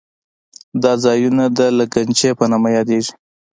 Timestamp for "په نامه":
2.37-2.69